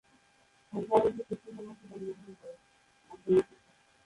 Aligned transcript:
তার 0.73 0.83
বড় 0.89 1.05
ভাই 1.05 1.23
সেপ্টেম্বর 1.29 1.63
মাসে 1.67 1.85
জন্মগ্রহণ 1.91 2.33
করে। 2.41 2.55